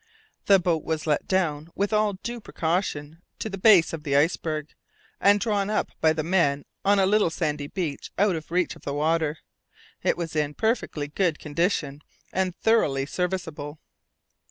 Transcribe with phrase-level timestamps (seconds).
[0.47, 4.73] The boat was let down with all due precaution to the base of the iceberg,
[5.19, 8.81] and drawn up by the men on a little sandy beach out of reach of
[8.81, 9.37] the water.
[10.01, 12.01] It was in perfectly good condition,
[12.33, 13.77] and thoroughly serviceable.